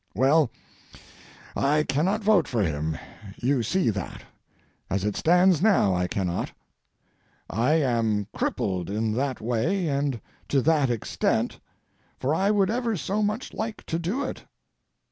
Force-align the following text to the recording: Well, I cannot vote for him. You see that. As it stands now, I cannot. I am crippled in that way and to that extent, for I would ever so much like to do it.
Well, 0.15 0.49
I 1.55 1.83
cannot 1.83 2.23
vote 2.23 2.47
for 2.47 2.63
him. 2.63 2.97
You 3.37 3.61
see 3.61 3.91
that. 3.91 4.23
As 4.89 5.03
it 5.05 5.15
stands 5.15 5.61
now, 5.61 5.93
I 5.93 6.07
cannot. 6.07 6.51
I 7.47 7.73
am 7.73 8.25
crippled 8.33 8.89
in 8.89 9.13
that 9.13 9.41
way 9.41 9.87
and 9.87 10.19
to 10.47 10.59
that 10.63 10.89
extent, 10.89 11.59
for 12.17 12.33
I 12.33 12.49
would 12.49 12.71
ever 12.71 12.97
so 12.97 13.21
much 13.21 13.53
like 13.53 13.83
to 13.85 13.99
do 13.99 14.23
it. 14.23 14.45